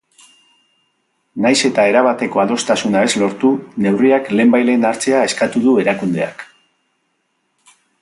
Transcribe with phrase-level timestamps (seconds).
[1.45, 3.53] Nahiz eta erabateko adostasuna ez lortu
[3.87, 6.47] neurriak lehenbailehen hartzea eskatu du erakundeak.